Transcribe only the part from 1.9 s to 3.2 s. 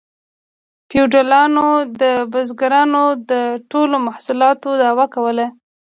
د بزګرانو